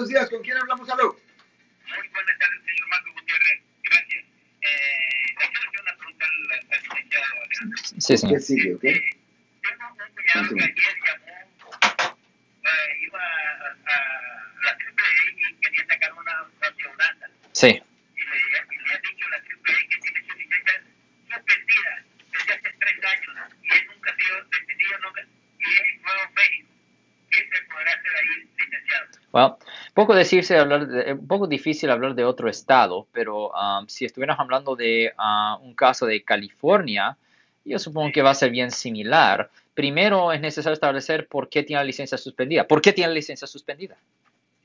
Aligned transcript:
buenos 0.00 0.08
días. 0.08 0.30
¿Con 0.30 0.42
quién 0.42 0.56
hablamos? 0.56 0.88
Aló. 0.88 1.12
Muy 1.12 2.08
buenas 2.08 2.38
tardes, 2.38 2.64
señor 2.64 2.88
Marco 2.88 3.12
Gutiérrez. 3.12 3.60
Gracias. 3.82 4.24
Eh, 4.62 5.26
le 5.28 5.46
quiero 5.50 5.68
hacer 5.68 5.80
una 5.82 5.96
pregunta 5.96 6.24
al, 6.24 6.52
al 6.72 6.82
licenciado 6.82 7.24
Alejandro. 7.44 7.78
Sí, 7.98 8.16
señor. 8.16 8.32
¿Qué 8.32 8.40
sigue? 8.40 8.74
ok? 8.76 8.84
Eh, 8.84 9.10
tengo 9.60 9.84
un 9.92 10.14
cuñado 10.14 10.54
que 10.56 10.64
ayer 10.64 10.96
llamó, 11.04 11.36
eh, 12.64 13.04
iba 13.04 13.20
a, 13.20 13.76
a 13.84 13.96
la 14.64 14.70
AAA 14.72 15.20
y 15.36 15.54
quería 15.60 15.86
sacar 15.86 16.12
una. 16.14 16.48
Sí. 17.52 17.66
Y 17.68 17.72
le, 17.72 17.76
y 17.76 18.78
le 18.80 18.94
ha 18.94 19.00
dicho 19.04 19.26
a 19.26 19.30
la 19.30 19.42
que 19.42 19.54
tiene 20.00 20.26
su 20.26 20.34
licencia 20.38 20.82
suspendida 21.28 22.04
desde 22.32 22.52
hace 22.54 22.70
tres 22.80 23.04
años 23.04 23.52
y 23.62 23.68
él 23.74 23.86
nunca 23.92 24.10
ha 24.10 24.16
sido 24.16 24.44
detenido, 24.44 24.98
nunca, 25.00 25.20
y 25.58 25.64
es 25.64 25.80
en 25.92 26.02
Nuevo 26.02 26.32
México. 26.36 26.68
¿Qué 27.30 27.48
se 27.52 27.62
podrá 27.68 27.92
hacer 27.92 28.16
ahí, 28.16 28.48
licenciado? 28.56 29.06
Well, 29.32 29.58
poco 29.92 30.14
decirse 30.14 30.56
hablar 30.58 30.86
de, 30.86 31.12
un 31.14 31.26
poco 31.26 31.46
difícil 31.46 31.90
hablar 31.90 32.14
de 32.14 32.24
otro 32.24 32.48
estado, 32.48 33.06
pero 33.12 33.50
um, 33.50 33.86
si 33.88 34.04
estuviéramos 34.04 34.40
hablando 34.40 34.76
de 34.76 35.12
uh, 35.18 35.56
un 35.64 35.74
caso 35.74 36.06
de 36.06 36.22
California, 36.22 37.16
yo 37.64 37.78
supongo 37.78 38.10
que 38.12 38.22
va 38.22 38.30
a 38.30 38.34
ser 38.34 38.50
bien 38.50 38.70
similar. 38.70 39.50
Primero 39.74 40.32
es 40.32 40.40
necesario 40.40 40.74
establecer 40.74 41.26
por 41.26 41.48
qué 41.48 41.62
tiene 41.62 41.80
la 41.80 41.84
licencia 41.84 42.18
suspendida. 42.18 42.66
¿Por 42.66 42.80
qué 42.82 42.92
tiene 42.92 43.08
la 43.08 43.14
licencia 43.14 43.46
suspendida? 43.46 43.96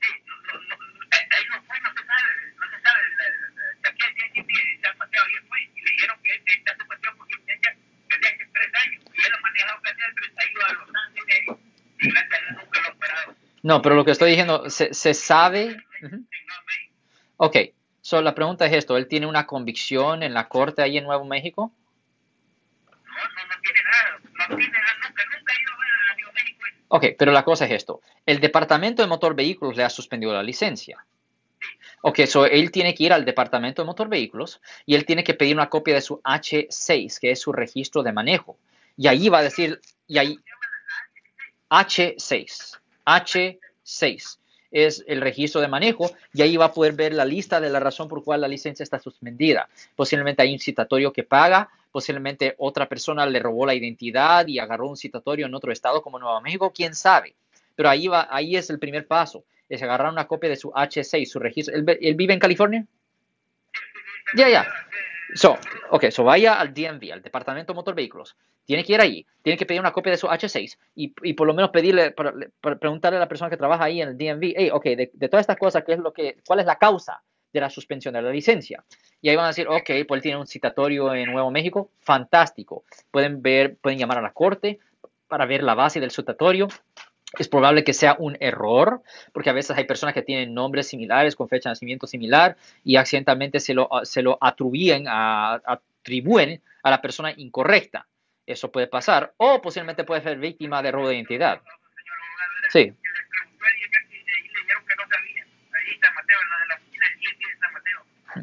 Sí, 0.00 0.12
no, 0.26 0.34
no, 0.36 0.60
no, 0.60 1.04
eh, 1.04 1.28
ahí 1.30 1.44
no 1.50 1.62
fue, 1.66 1.76
no 1.80 1.90
se 1.90 2.04
sabe, 2.06 2.30
no 2.58 2.66
se 2.70 2.82
sabe. 2.82 3.00
la- 3.16 3.28
la- 3.30 3.54
la- 3.56 3.88
Aquí 3.88 4.02
el 4.06 4.14
DNB 4.44 4.80
se 4.80 4.88
ha 4.88 4.94
paseado 4.94 5.26
ayer 5.26 5.42
fue 5.48 5.58
y 5.62 5.80
le 5.84 5.90
dijeron 5.92 6.16
que 6.22 6.30
este 6.34 6.52
está 6.54 6.76
suspendido 6.76 7.16
por 7.16 7.26
licencia 7.28 7.76
desde 8.10 8.26
hace 8.28 8.46
tres 8.52 8.70
años 8.74 9.02
y 9.14 9.20
él 9.26 9.32
ha 9.32 9.40
manejado 9.40 9.80
casi 9.82 10.00
de 10.00 10.12
31 10.14 10.64
a 10.66 10.72
Los 10.72 10.90
Ángeles 11.06 11.58
y 12.00 12.08
gracias 12.10 12.34
a 12.34 12.42
Dios 12.44 12.62
nunca 12.62 12.80
lo 12.82 12.88
ha 12.88 12.92
operado. 12.92 13.34
No, 13.66 13.82
pero 13.82 13.96
lo 13.96 14.04
que 14.04 14.12
estoy 14.12 14.30
diciendo, 14.30 14.70
se, 14.70 14.94
se 14.94 15.12
sabe. 15.12 15.76
Nuevo 16.00 16.24
México. 16.68 16.94
Ok, 17.38 17.56
so 18.00 18.22
la 18.22 18.32
pregunta 18.32 18.64
es 18.64 18.72
esto: 18.72 18.96
¿él 18.96 19.08
tiene 19.08 19.26
una 19.26 19.44
convicción 19.44 20.22
en 20.22 20.34
la 20.34 20.48
corte 20.48 20.82
ahí 20.82 20.98
en 20.98 21.02
Nuevo 21.02 21.24
México? 21.24 21.72
No, 22.86 22.92
no, 22.92 23.00
no 23.08 23.60
tiene 23.60 23.80
nada, 23.82 24.20
no 24.50 24.56
tiene 24.56 24.72
nada, 24.72 24.86
nunca, 25.02 25.52
ha 25.52 25.60
ido 25.60 25.72
Nuevo 26.16 26.32
México. 26.32 26.60
Ok, 26.86 27.06
pero 27.18 27.32
la 27.32 27.42
cosa 27.42 27.64
es 27.64 27.72
esto: 27.72 28.02
el 28.24 28.38
Departamento 28.38 29.02
de 29.02 29.08
Motor 29.08 29.34
Vehículos 29.34 29.76
le 29.76 29.82
ha 29.82 29.90
suspendido 29.90 30.32
la 30.32 30.44
licencia. 30.44 31.04
Ok, 32.02 32.20
so 32.26 32.46
él 32.46 32.70
tiene 32.70 32.94
que 32.94 33.02
ir 33.02 33.12
al 33.12 33.24
Departamento 33.24 33.82
de 33.82 33.86
Motor 33.86 34.08
Vehículos 34.08 34.60
y 34.84 34.94
él 34.94 35.04
tiene 35.04 35.24
que 35.24 35.34
pedir 35.34 35.56
una 35.56 35.68
copia 35.68 35.94
de 35.94 36.02
su 36.02 36.20
H6, 36.22 37.18
que 37.18 37.32
es 37.32 37.40
su 37.40 37.52
registro 37.52 38.04
de 38.04 38.12
manejo. 38.12 38.58
Y 38.96 39.08
ahí 39.08 39.28
va 39.28 39.38
a 39.38 39.42
decir, 39.42 39.80
y 40.06 40.18
ahí, 40.18 40.38
H6, 41.68 42.78
H6 43.06 44.38
es 44.72 45.04
el 45.06 45.20
registro 45.20 45.60
de 45.60 45.68
manejo 45.68 46.10
y 46.34 46.42
ahí 46.42 46.56
va 46.56 46.66
a 46.66 46.72
poder 46.72 46.92
ver 46.92 47.14
la 47.14 47.24
lista 47.24 47.60
de 47.60 47.70
la 47.70 47.80
razón 47.80 48.08
por 48.08 48.22
cual 48.24 48.40
la 48.42 48.48
licencia 48.48 48.82
está 48.82 48.98
suspendida. 48.98 49.68
Posiblemente 49.94 50.42
hay 50.42 50.52
un 50.52 50.58
citatorio 50.58 51.12
que 51.12 51.22
paga, 51.22 51.70
posiblemente 51.92 52.54
otra 52.58 52.86
persona 52.88 53.24
le 53.24 53.38
robó 53.38 53.64
la 53.64 53.74
identidad 53.74 54.46
y 54.48 54.58
agarró 54.58 54.88
un 54.88 54.96
citatorio 54.96 55.46
en 55.46 55.54
otro 55.54 55.72
estado 55.72 56.02
como 56.02 56.18
Nuevo 56.18 56.40
México, 56.40 56.72
quién 56.74 56.94
sabe. 56.94 57.34
Pero 57.74 57.88
ahí 57.88 58.08
va, 58.08 58.26
ahí 58.30 58.56
es 58.56 58.68
el 58.68 58.78
primer 58.78 59.06
paso, 59.06 59.44
es 59.68 59.82
agarrar 59.82 60.12
una 60.12 60.26
copia 60.26 60.50
de 60.50 60.56
su 60.56 60.70
H6, 60.72 61.26
su 61.26 61.38
registro. 61.38 61.74
¿Él, 61.74 61.82
ve- 61.84 61.98
él 62.02 62.14
vive 62.14 62.34
en 62.34 62.40
California? 62.40 62.84
Ya, 64.34 64.48
ya. 64.48 64.66
So, 65.34 65.56
ok, 65.90 66.10
so 66.10 66.24
vaya 66.24 66.60
al 66.60 66.72
DMV, 66.72 67.12
al 67.12 67.22
Departamento 67.22 67.72
de 67.72 67.76
Motor 67.76 67.94
Vehículos. 67.94 68.36
Tiene 68.64 68.84
que 68.84 68.92
ir 68.94 69.00
ahí, 69.00 69.26
tiene 69.42 69.56
que 69.58 69.66
pedir 69.66 69.80
una 69.80 69.92
copia 69.92 70.12
de 70.12 70.18
su 70.18 70.26
H6 70.28 70.78
y, 70.94 71.12
y 71.22 71.32
por 71.34 71.46
lo 71.46 71.54
menos 71.54 71.70
pedirle, 71.70 72.10
para- 72.12 72.32
para 72.60 72.76
preguntarle 72.78 73.16
a 73.16 73.20
la 73.20 73.28
persona 73.28 73.50
que 73.50 73.56
trabaja 73.56 73.84
ahí 73.84 74.00
en 74.00 74.08
el 74.10 74.16
DMV, 74.18 74.54
hey, 74.56 74.70
ok, 74.72 74.84
de, 74.84 75.10
de 75.12 75.28
todas 75.28 75.42
estas 75.42 75.56
cosas, 75.58 75.84
¿qué 75.84 75.92
es 75.94 75.98
lo 75.98 76.12
que, 76.12 76.38
¿cuál 76.46 76.60
es 76.60 76.66
la 76.66 76.76
causa 76.76 77.22
de 77.52 77.60
la 77.60 77.70
suspensión 77.70 78.14
de 78.14 78.22
la 78.22 78.30
licencia? 78.30 78.84
Y 79.20 79.28
ahí 79.28 79.36
van 79.36 79.46
a 79.46 79.48
decir, 79.48 79.66
ok, 79.68 79.90
pues 80.06 80.18
él 80.18 80.22
tiene 80.22 80.38
un 80.38 80.46
citatorio 80.46 81.14
en 81.14 81.30
Nuevo 81.32 81.50
México, 81.50 81.90
fantástico. 82.00 82.84
Pueden 83.10 83.42
ver, 83.42 83.76
pueden 83.76 83.98
llamar 83.98 84.18
a 84.18 84.22
la 84.22 84.32
corte 84.32 84.78
para 85.28 85.46
ver 85.46 85.62
la 85.62 85.74
base 85.74 85.98
del 86.00 86.10
citatorio. 86.10 86.68
Es 87.38 87.48
probable 87.48 87.84
que 87.84 87.92
sea 87.92 88.16
un 88.18 88.36
error, 88.40 89.02
porque 89.32 89.50
a 89.50 89.52
veces 89.52 89.76
hay 89.76 89.84
personas 89.84 90.14
que 90.14 90.22
tienen 90.22 90.54
nombres 90.54 90.88
similares, 90.88 91.34
con 91.36 91.48
fecha 91.48 91.68
de 91.68 91.72
nacimiento 91.72 92.06
similar, 92.06 92.56
y 92.84 92.96
accidentalmente 92.96 93.60
se 93.60 93.74
lo, 93.74 93.88
se 94.04 94.22
lo 94.22 94.38
atribuyen 94.40 95.06
a, 95.08 95.54
a 95.54 96.90
la 96.90 97.02
persona 97.02 97.32
incorrecta. 97.36 98.06
Eso 98.46 98.70
puede 98.70 98.86
pasar, 98.86 99.34
o 99.38 99.60
posiblemente 99.60 100.04
puede 100.04 100.22
ser 100.22 100.38
víctima 100.38 100.80
de 100.82 100.92
robo 100.92 101.08
de 101.08 101.16
identidad. 101.16 101.60
Sí. 102.70 102.84
que 102.84 102.90
le 102.90 102.94
preguntó 103.28 103.64
ayer 103.64 103.90
que 103.90 103.98
si- 104.08 104.16
y 104.16 104.24
le 104.24 104.42
dijeron 104.60 104.82
que 104.86 104.94
no 104.94 105.02
sabía. 105.08 105.42
Ahí 105.74 105.94
está 105.94 106.12
Mateo, 106.12 106.38
en 106.42 106.48
la 106.50 106.58
de 106.60 106.66
la 106.68 106.74
oficina 106.76 107.06
del 107.10 107.18
DNB 107.20 107.52
está 107.52 107.70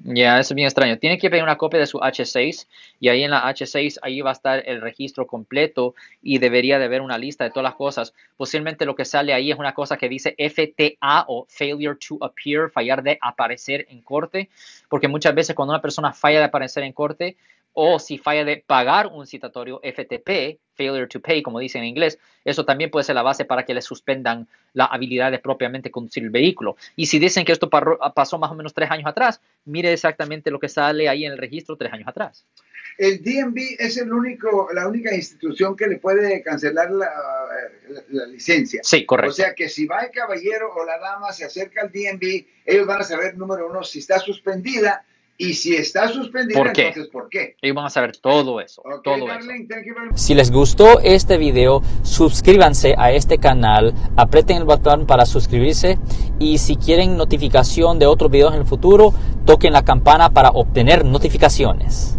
Ya, 0.03 0.39
eso 0.39 0.53
es 0.53 0.55
bien 0.55 0.65
extraño. 0.65 0.97
Tiene 0.97 1.17
que 1.17 1.29
pedir 1.29 1.43
una 1.43 1.57
copia 1.57 1.79
de 1.79 1.85
su 1.85 1.99
H6 1.99 2.67
y 2.99 3.09
ahí 3.09 3.23
en 3.23 3.31
la 3.31 3.43
H6 3.43 3.99
ahí 4.01 4.21
va 4.21 4.31
a 4.31 4.33
estar 4.33 4.63
el 4.65 4.81
registro 4.81 5.27
completo 5.27 5.93
y 6.21 6.39
debería 6.39 6.79
de 6.79 6.85
haber 6.85 7.01
una 7.01 7.17
lista 7.17 7.43
de 7.43 7.51
todas 7.51 7.63
las 7.63 7.75
cosas. 7.75 8.13
Posiblemente 8.35 8.85
lo 8.85 8.95
que 8.95 9.05
sale 9.05 9.33
ahí 9.33 9.51
es 9.51 9.59
una 9.59 9.73
cosa 9.73 9.97
que 9.97 10.09
dice 10.09 10.35
FTA 10.37 11.25
o 11.27 11.45
Failure 11.47 11.97
to 11.97 12.17
Appear, 12.23 12.71
fallar 12.71 13.03
de 13.03 13.19
aparecer 13.21 13.85
en 13.89 14.01
corte, 14.01 14.49
porque 14.89 15.07
muchas 15.07 15.35
veces 15.35 15.55
cuando 15.55 15.73
una 15.73 15.81
persona 15.81 16.13
falla 16.13 16.39
de 16.39 16.45
aparecer 16.45 16.83
en 16.83 16.93
corte 16.93 17.37
o 17.73 17.99
si 17.99 18.17
falla 18.17 18.45
de 18.45 18.63
pagar 18.65 19.07
un 19.07 19.25
citatorio 19.27 19.79
FTP, 19.83 20.59
Failure 20.75 21.07
to 21.07 21.19
Pay, 21.21 21.41
como 21.43 21.59
dicen 21.59 21.81
en 21.83 21.89
inglés, 21.89 22.17
eso 22.45 22.65
también 22.65 22.89
puede 22.91 23.03
ser 23.03 23.15
la 23.15 23.21
base 23.21 23.45
para 23.45 23.63
que 23.65 23.73
le 23.73 23.81
suspendan 23.81 24.47
la 24.73 24.85
habilidad 24.85 25.31
de 25.31 25.39
propiamente 25.39 25.91
conducir 25.91 26.23
el 26.23 26.29
vehículo. 26.29 26.75
Y 26.95 27.05
si 27.07 27.19
dicen 27.19 27.45
que 27.45 27.51
esto 27.51 27.69
pasó 27.69 28.37
más 28.39 28.51
o 28.51 28.55
menos 28.55 28.73
tres 28.73 28.89
años 28.91 29.07
atrás, 29.07 29.39
mire 29.65 29.91
exactamente 29.93 30.49
lo 30.51 30.59
que 30.59 30.69
sale 30.69 31.09
ahí 31.09 31.25
en 31.25 31.31
el 31.33 31.37
registro 31.37 31.75
tres 31.77 31.93
años 31.93 32.07
atrás. 32.07 32.45
El 32.97 33.23
DMV 33.23 33.57
es 33.79 33.97
el 33.97 34.11
único, 34.13 34.69
la 34.73 34.87
única 34.87 35.15
institución 35.15 35.75
que 35.75 35.87
le 35.87 35.97
puede 35.97 36.43
cancelar 36.43 36.91
la, 36.91 37.05
la- 37.07 38.03
la 38.09 38.25
licencia. 38.27 38.81
Sí, 38.83 39.05
correcto. 39.05 39.31
O 39.31 39.33
sea 39.35 39.55
que 39.55 39.67
si 39.69 39.85
va 39.87 40.01
el 40.01 40.11
caballero 40.11 40.71
o 40.75 40.85
la 40.85 40.99
dama, 40.99 41.31
se 41.33 41.45
acerca 41.45 41.81
al 41.81 41.91
DMV, 41.91 42.45
ellos 42.65 42.85
van 42.85 43.01
a 43.01 43.03
saber, 43.03 43.35
número 43.37 43.67
uno, 43.69 43.83
si 43.83 43.99
está 43.99 44.19
suspendida 44.19 45.05
y 45.37 45.53
si 45.53 45.75
está 45.75 46.07
suspendida, 46.07 46.57
¿Por 46.57 46.71
qué? 46.73 46.87
entonces 46.89 47.11
¿por 47.11 47.27
qué? 47.29 47.55
Ellos 47.61 47.75
van 47.75 47.85
a 47.85 47.89
saber 47.89 48.15
todo 48.17 48.61
eso, 48.61 48.81
Ok, 48.85 49.03
todo 49.03 49.15
eso. 49.15 49.25
darling, 49.27 49.67
much. 49.67 50.15
Si 50.17 50.35
les 50.35 50.51
gustó 50.51 50.99
este 50.99 51.37
video, 51.37 51.81
suscríbanse 52.03 52.95
a 52.97 53.11
este 53.11 53.37
canal, 53.39 53.93
aprieten 54.15 54.57
el 54.57 54.63
botón 54.65 55.05
para 55.05 55.25
suscribirse 55.25 55.97
y 56.39 56.59
si 56.59 56.75
quieren 56.75 57.17
notificación 57.17 57.99
de 57.99 58.05
otros 58.05 58.29
videos 58.31 58.53
en 58.53 58.59
el 58.61 58.65
futuro, 58.67 59.13
toquen 59.45 59.73
la 59.73 59.83
campana 59.83 60.29
para 60.29 60.49
obtener 60.49 61.03
notificaciones. 61.05 62.17